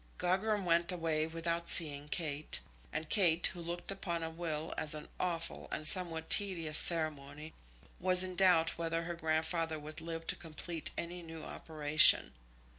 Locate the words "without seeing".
1.27-2.09